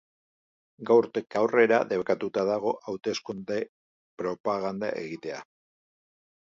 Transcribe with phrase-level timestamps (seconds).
[0.89, 5.45] Gaurtik aurrera debekatuta dago hauteskunde-propaganda egitea.